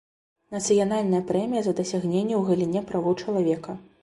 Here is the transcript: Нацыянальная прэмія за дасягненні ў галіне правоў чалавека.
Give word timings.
Нацыянальная 0.55 1.19
прэмія 1.33 1.61
за 1.67 1.75
дасягненні 1.81 2.35
ў 2.39 2.43
галіне 2.49 2.81
правоў 2.89 3.21
чалавека. 3.23 3.79